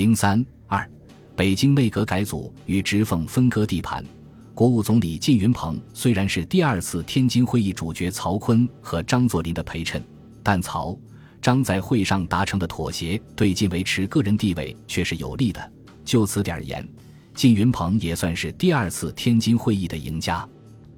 [0.00, 0.90] 零三二，
[1.36, 4.02] 北京内阁改组与直奉分割地盘。
[4.54, 10.02] 国务总理靳云鹏虽然是第二次天津会议主角曹锟和张作霖的陪衬，
[10.42, 10.98] 但曹
[11.42, 15.72] 张在会上达成的妥协对靳维持个人地位却是有利的。
[16.02, 16.88] 就此点而言，
[17.34, 20.48] 靳云鹏也算是第二次天津会议的赢家。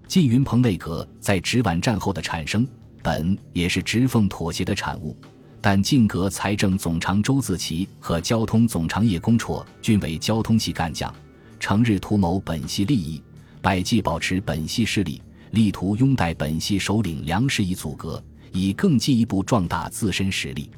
[0.07, 2.65] 靳云鹏内阁在直皖战后的产生，
[3.03, 5.17] 本也是直奉妥协的产物，
[5.65, 11.15] 但晋阁财政总长周自齐和交通总长叶公绰均为交通系干将，
[11.61, 13.23] 成日图谋本系利益。
[13.61, 15.23] 百计保持本系势力，
[15.53, 18.21] 力图拥戴本系首领梁士以阻隔，
[18.51, 20.69] 以更进一步壮大自身实力。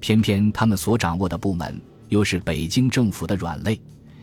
[0.00, 1.78] 偏偏他们所掌握的部门
[2.08, 3.78] 又是北京政府的软肋，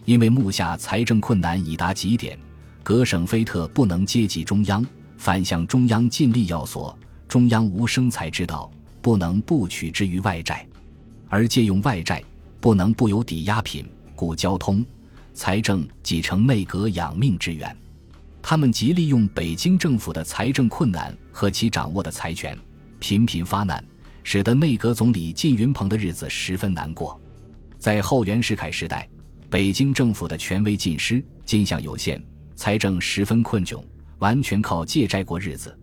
[0.06, 2.36] 因为目下财政困难已达极点，
[2.82, 4.84] 各省非特不能接济中央，
[5.18, 6.98] 反向中央尽力要索，
[7.28, 10.66] 中央无生财之道，不能不取之于外债，
[11.28, 12.24] 而借用外债
[12.60, 13.86] 不能不有抵押品，
[14.16, 14.86] 故交通、
[15.34, 17.76] 财政即成内阁养命之源。
[18.42, 22.58] 他们极利用北京政府的财政困难和其掌握的财权，
[23.00, 23.84] 频频发难，
[24.24, 27.20] 使得内阁总理靳云鹏的日子十分难过。
[27.78, 29.08] 在后袁世凯时代，
[29.50, 32.22] 北京政府的权威尽失，金项有限，
[32.56, 33.82] 财政十分困窘，
[34.20, 35.78] 完全靠借债过日子。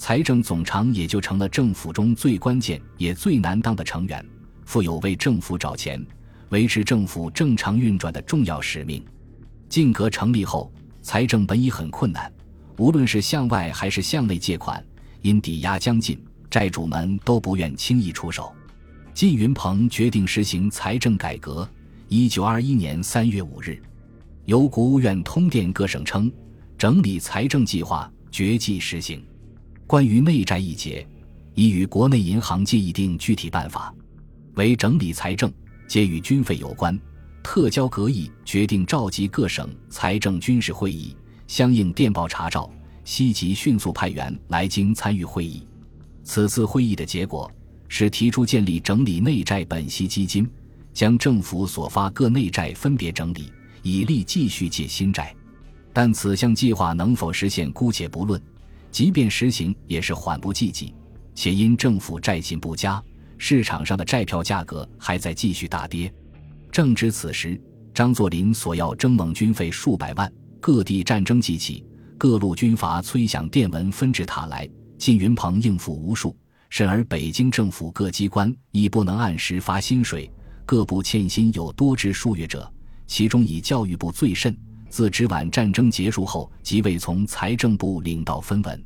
[0.00, 4.24] 财政总长也就成了政府中最关键也最难当的成员，
[4.64, 6.02] 负有为政府找钱、
[6.48, 9.04] 维持政府正常运转的重要使命。
[9.68, 10.72] 晋阁成立后。
[11.02, 12.30] 财政本已很困难，
[12.76, 14.82] 无论是向外还是向内借款，
[15.22, 18.52] 因抵押将近，债主们都不愿轻易出手。
[19.14, 21.68] 靳云鹏决定实行财政改革。
[22.08, 23.82] 一九二一年三月五日，
[24.44, 26.30] 由国务院通电各省称，
[26.76, 29.22] 整理财政计划，决计实行。
[29.90, 31.04] 关于内债一节，
[31.56, 33.92] 已与国内银行界议定具体办法，
[34.54, 35.52] 为整理财政，
[35.88, 36.96] 皆与军费有关。
[37.42, 41.16] 特交阁议决定召集各省财政军事会议，
[41.48, 42.70] 相应电报查照，
[43.02, 45.66] 悉即迅速派员来京参与会议。
[46.22, 47.50] 此次会议的结果
[47.88, 50.48] 是提出建立整理内债本息基金，
[50.94, 55.34] 将政府所发各内债分别整理，以利继续借新债。
[55.92, 58.40] 但此项计划能否实现，姑且不论。
[58.90, 60.94] 即便实行，也是缓不济急，
[61.34, 63.02] 且因政府债信不佳，
[63.38, 66.12] 市场上的债票价格还在继续大跌。
[66.72, 67.60] 正值此时，
[67.94, 71.84] 张作霖索要征蒙军费数百万，各地战争即起，
[72.18, 74.68] 各路军阀催饷电文纷至沓来，
[74.98, 76.36] 靳云鹏应付无数，
[76.68, 80.30] 甚而北京政府各机关亦不能按时发薪水，
[80.66, 82.70] 各部欠薪有多至数月者，
[83.06, 84.56] 其中以教育部最甚。
[84.90, 88.84] 自直皖战争结束后，即未从财政部领到分文。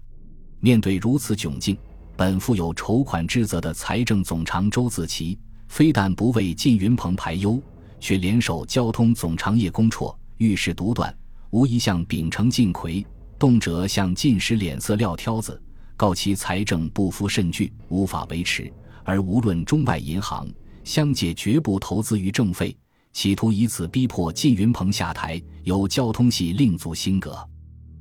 [0.61, 1.77] 面对如此窘境，
[2.17, 7.61] 本负有筹款之责的财政总长周自齐，非但不为靳云鹏排忧。
[8.01, 11.17] 却联手交通总长叶公绰，遇事独断，
[11.49, 13.03] 无一向秉承靳奎，
[13.39, 15.59] 动辄向靳使脸色撂挑子，
[15.97, 18.71] 告其财政不敷甚巨，无法维持，
[19.05, 20.47] 而无论中外银行
[20.83, 22.77] 相借绝不投资于政费，
[23.15, 27.49] 企图以此逼迫靳云鹏下台，由交通系另组新阁。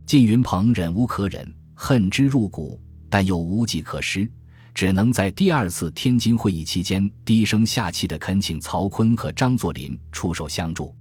[0.08, 2.82] 靳云鹏忍无可忍，恨之入骨，
[3.12, 4.30] 但又无计可施。
[4.74, 10.96] 只能在第二次天津会议期间低声下气地恳请曹锟和张作霖出手相助。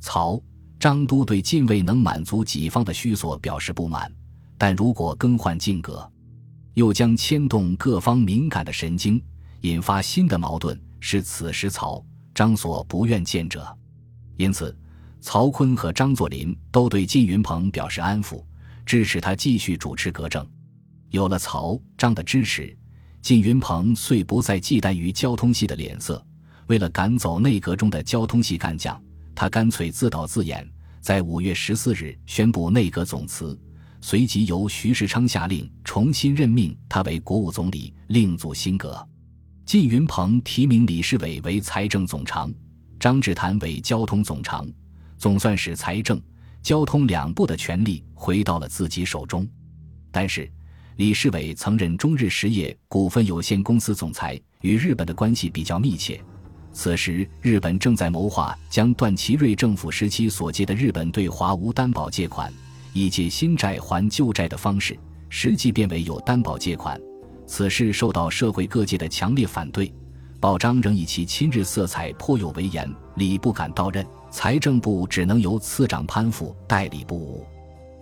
[0.00, 0.42] 曹、
[0.78, 4.10] 张都对靳未能满足己方的需索表示不满，
[4.56, 6.10] 但如果更换靳阁，
[6.72, 9.22] 又将牵动各方敏感的神经，
[9.60, 12.02] 引发新的矛盾，是此时曹、
[12.40, 13.68] 张所不愿见者。
[14.38, 14.74] 因此，
[15.20, 18.42] 曹锟和张作霖都对靳云鹏表示安抚，
[18.86, 20.42] 支持他继续主持革政。
[21.10, 22.74] 有了曹、张的支持。
[23.20, 26.24] 靳云鹏遂不再忌惮于交通系的脸色，
[26.66, 28.98] 为了赶走内阁中的交通系干将，
[29.34, 30.66] 他干脆自导自演，
[31.02, 33.60] 在五月十四日宣布内阁总辞，
[34.00, 39.06] 随即由徐世昌下令重新任命他为国务总理，另组新阁。
[39.70, 42.52] 靳云鹏提名李世伟为财政总长，
[42.98, 44.68] 张志谈为交通总长，
[45.16, 46.20] 总算使财政、
[46.60, 49.46] 交通两部的权力回到了自己手中。
[50.10, 50.50] 但是。
[50.96, 56.20] 李世伟曾任中日实业股份有限公司总裁，与日本的关系比较密切。
[56.72, 62.52] 此时，日本正在谋划将段祺瑞政府时期所借的日本对华无担保借款，
[62.92, 67.00] 以借新债还旧债的方式，实际变为有担保借款。
[67.50, 69.92] 此事受到社会各界的强烈反对，
[70.38, 72.88] 报章仍以其亲日色彩颇有为言。
[73.16, 77.44] 礼不敢到任，财政部只能由次长潘复代理部务。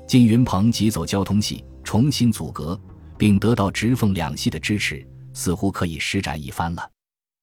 [0.06, 2.79] 靳云鹏急走交通系，重新组阁。
[3.17, 6.89] 并得到直奉两系的支持，似乎可以施展一番了。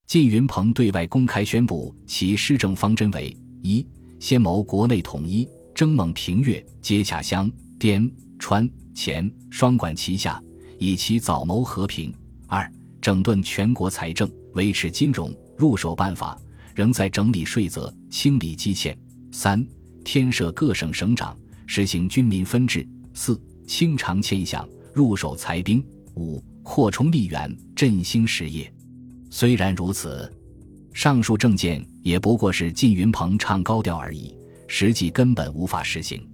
[0.07, 3.85] 靳云鹏对外公开宣布其施政方针为：一、
[4.17, 8.09] 先谋国内统一，征蒙平越，接洽湘、滇、
[8.39, 10.41] 川、黔双管齐下，
[10.79, 12.11] 以期早谋和平；
[12.47, 12.69] 二、
[13.01, 16.39] 整顿全国财政，维持金融，入手办法
[16.73, 18.93] 仍在整理税则，清理积欠；
[19.31, 19.65] 三、
[20.03, 25.81] 添设各省省长，实行军民分治；四、清偿欠饷，入手裁兵；
[26.15, 28.71] 五、扩充力源，振兴实业。
[29.29, 30.31] 虽然如此，
[30.93, 34.33] 上述政见也不过是靳云鹏唱高调而已，
[34.67, 36.25] 实际根本无法实行。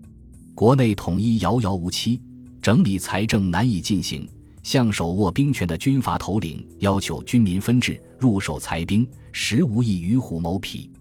[0.54, 2.22] 国内统一遥遥无期，
[2.62, 4.28] 整理财政难以进行。
[4.64, 10.92] 向手握兵权的军阀头领要求军民分治、入手裁兵，实无异于虎谋皮。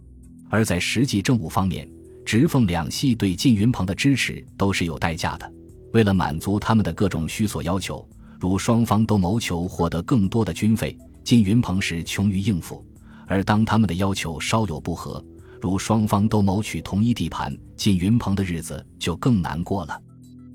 [0.48, 1.86] 而在实际政务方面，
[2.24, 5.52] 直奉两系对靳云鹏的支持都是有代价的。
[5.92, 8.08] 为了满足他们的各种需索要求，
[8.40, 10.96] 如双方都谋求获得更多的军费。
[11.22, 12.82] 靳云鹏时穷于应付，
[13.26, 15.22] 而当他们的要求稍有不合，
[15.60, 20.00] 如双方都谋取同一地盘，靳云鹏的日子就更难过了。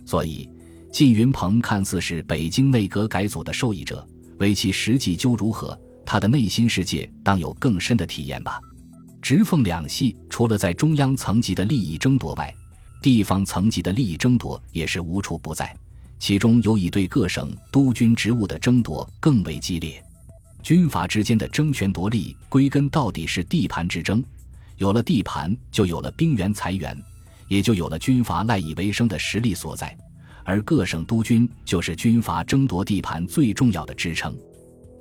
[0.08, 0.50] 所以，
[0.96, 4.08] 靳云鹏看似是北京内阁改组的受益者，
[4.38, 8.62] 为其实际究如何，他的内心世界当有更深的体验吧。
[9.22, 12.56] 直奉两系除了在中央层级的利益争夺外，
[13.02, 15.76] 地方层级的利益争夺也是无处不在，
[16.18, 20.02] 其中尤以对各省督军职务的争夺更为激烈。
[20.64, 24.24] 军阀之间的争权夺利，归根到底是地盘之争。
[24.78, 26.98] 有了地盘，就有了兵源财源，
[27.50, 29.94] 也就有了军阀赖以为生的实力所在。
[30.46, 34.34] 而各省督军就是军阀争夺地盘最重要的支撑。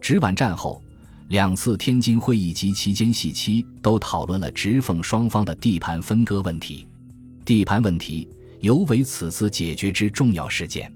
[0.00, 0.82] 直皖战后，
[1.28, 6.88] 两次天津会议及期间细期都讨论了直奉双方的地盘分割问题。
[7.44, 8.28] 地盘问题
[8.60, 10.92] 尤为此次解决之重要事件。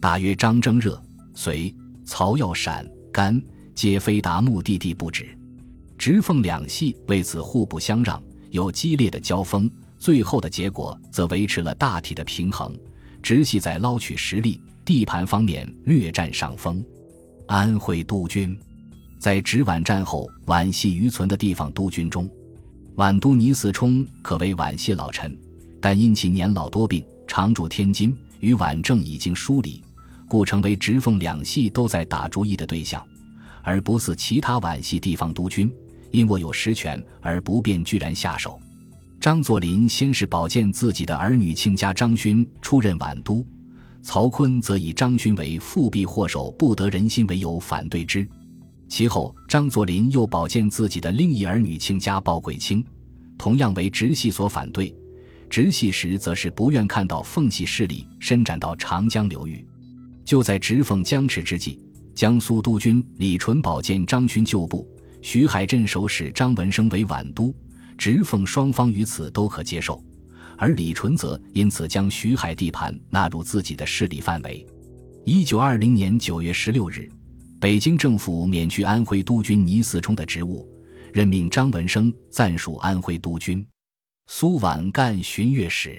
[0.00, 1.00] 大约张征热、
[1.34, 1.72] 隋、
[2.04, 3.40] 曹耀陕、甘。
[3.74, 5.26] 皆非达目的地不止，
[5.96, 9.68] 直奉两系为此互不相让，有激烈的交锋。
[9.98, 12.76] 最后的结果则维持了大体的平衡，
[13.22, 16.84] 直系在捞取实力、地盘方面略占上风。
[17.46, 18.58] 安徽督军
[19.18, 22.28] 在直皖战后皖系余存的地方督军中，
[22.96, 25.36] 皖督倪嗣冲可谓皖系老臣，
[25.80, 29.82] 但因其年老多病，常驻天津，与皖政已经疏离，
[30.28, 33.04] 故成为直奉两系都在打主意的对象。
[33.62, 35.72] 而不似其他皖系地方督军，
[36.10, 38.58] 因握有实权而不便居然下手。
[39.22, 43.46] 张作霖先是保荐自己的儿女亲家张勋出任皖督，
[44.02, 48.26] 曹锟则以张勋为复辟祸首不得人心为由反对之。
[48.88, 52.84] 其后，张作霖又保荐自己的另一儿女亲家鲍贵卿，
[53.38, 54.92] 同样为直系所反对。
[55.48, 59.64] 直系时则是不愿看到奉系势力伸展到长江流域。
[60.24, 61.78] 就在直奉僵持之际。
[62.12, 64.84] 江苏督军李纯保荐张勋旧部，
[65.20, 67.54] 徐海镇守使张文生为皖督，
[67.96, 70.02] 直奉双方于此都可接受，
[70.56, 74.66] 而李纯则因此将徐海地盘纳入自己的势力范围。
[75.24, 77.08] 一九二零年九月十六日，
[77.60, 80.68] 北京政府免去安徽督军倪嗣冲的职务，
[81.12, 83.64] 任命张文生暂署安徽督军，
[84.26, 85.98] 苏皖赣巡阅使。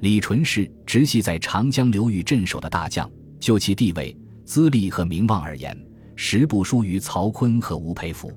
[0.00, 3.10] 李纯是直系在长江流域镇守的大将，
[3.40, 4.16] 就其地位。
[4.44, 5.74] 资历和名望而言，
[6.16, 8.30] 实不输于曹锟和吴佩孚。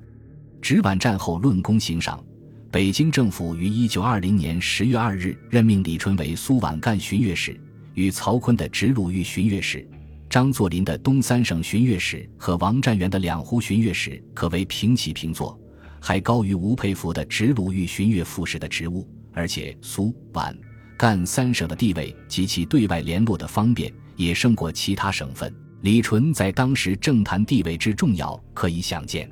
[0.62, 2.24] 直皖战后论功行赏，
[2.70, 7.58] 北京政府于一九二零年十月二日任命李纯为苏皖赣巡阅使，
[7.94, 9.88] 与曹锟的直鲁豫巡阅使、
[10.28, 15.58] 张作霖的东三省巡阅使和王占元的两湖巡阅使可谓平起平坐，
[15.98, 19.08] 还高于吴佩孚的直鲁豫巡阅副使的职务。
[19.32, 20.54] 而且苏皖
[20.98, 25.50] 赣三省的地位及其对外联络的方便，也胜过其他省份。
[25.80, 29.30] 李纯在当时政坛地位之重要可以想见，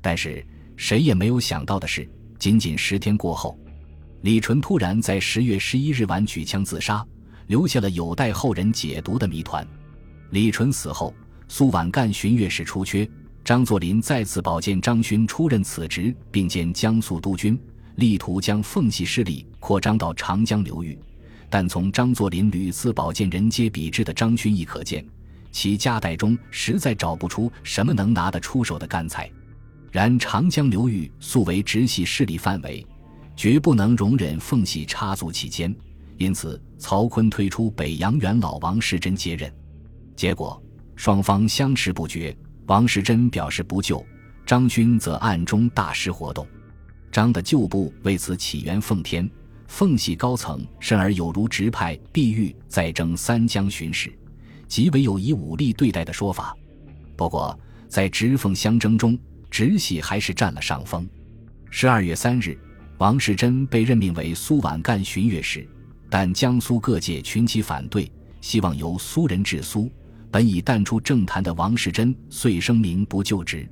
[0.00, 2.08] 但是谁也没有想到的是，
[2.38, 3.58] 仅仅十天过后，
[4.22, 7.04] 李纯突然在十月十一日晚举枪自杀，
[7.48, 9.66] 留下了有待后人解读的谜团。
[10.30, 11.12] 李纯死后，
[11.48, 13.08] 苏皖赣巡阅使出缺，
[13.44, 17.58] 张作霖再次保荐张勋出任此职，并兼江苏督军，
[17.96, 20.96] 力图将奉系势力扩张到长江流域。
[21.50, 25.04] 但从张作霖屡次保荐人皆鄙之的张勋亦可见。
[25.50, 29.28] 其家代中实在找不出什么能拿得出手的干才。
[29.90, 32.84] 然长江流域素为直系势力范围，
[33.34, 35.74] 绝不能容忍奉系插足其间，
[36.16, 39.52] 因此曹锟推出北洋元老王士祯接任。
[40.14, 40.62] 结果
[40.96, 44.04] 双方相持不决，王士祯表示不救，
[44.44, 46.46] 张勋则暗中大施活动。
[47.10, 49.28] 张的旧部为此起源奉天，
[49.66, 54.12] 奉系高层甚而有如直派碧玉在征三江巡使。
[54.66, 56.54] 极为有以武力对待的说法。
[57.16, 59.18] 不过，在直奉相争中，
[59.50, 61.08] 直系还是占了上风。
[61.70, 62.58] 十二月三日，
[62.98, 65.68] 王士祯被任命为苏皖赣巡阅使，
[66.10, 69.90] 但江苏各界群起反对，希望由苏人治苏。
[70.30, 73.66] 本已淡出政坛的王士祯遂声明不就职。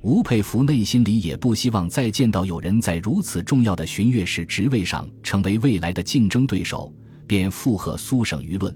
[0.00, 6.94] 吴佩孚内心里也不希望再见到有人在如此重要的巡阅使职位上成为未来的竞争对手，
[7.26, 8.74] 便附和苏省舆论，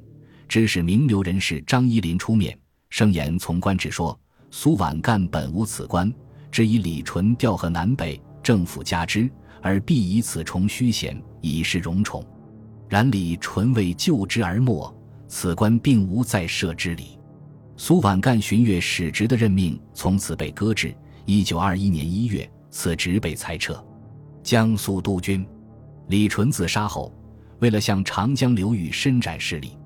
[0.49, 2.59] 指使名流人士张一林出面
[2.91, 4.19] 声言：“从官之说，
[4.51, 6.13] 苏皖赣本无此官，
[6.53, 9.29] 只以李纯调河南北，政府加之，
[9.63, 12.23] 而必以此重虚衔，以示荣宠。
[12.89, 14.95] 然李纯为就职而没，
[15.27, 17.19] 此官并无再设之理。”
[17.75, 20.95] 苏皖赣巡阅使职的任命从此被搁置。
[21.25, 23.83] 一九二一年一月，此职被裁撤。
[24.43, 25.47] 江苏督军
[26.09, 27.13] 李纯自杀后，
[27.61, 29.79] 为了向长江流域伸展势力，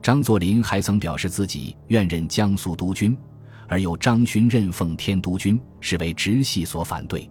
[0.00, 3.16] 张作霖还曾表示自己愿任江苏督军，
[3.68, 7.30] 而由张勋任奉天督军，是为直系所反对。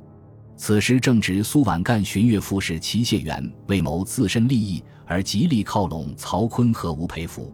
[0.56, 7.54] 此时正值苏皖赣巡阅副使齐燮元为谋自身利益而极力靠拢曹锟和吴佩孚，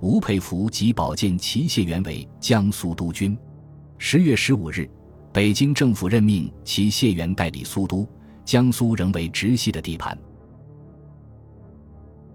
[0.00, 3.36] 吴佩孚即保荐齐燮元为江苏督军。
[3.98, 4.90] 十月十五日。
[5.32, 8.04] 北京政府任命齐谢元代理苏都，
[8.44, 10.18] 江苏仍为直系的地盘。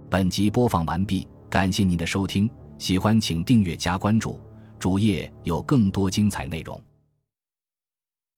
[0.09, 4.39] 本集播放完毕，感谢您的收听，喜欢请订阅加关注，
[4.79, 6.79] 主页有更多精彩内容。